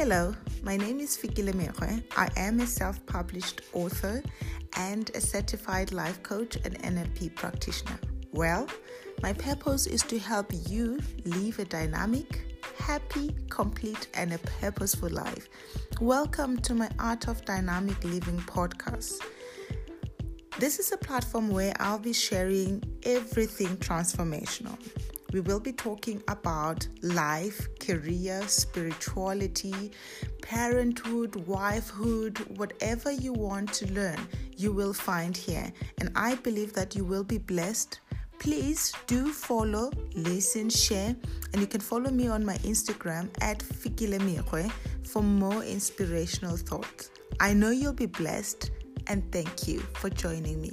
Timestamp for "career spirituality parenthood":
27.78-31.32